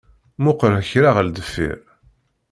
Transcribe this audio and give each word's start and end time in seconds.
Muqel 0.43 0.75
kra 0.89 1.09
ɣer 1.15 1.27
deffir 1.35 1.77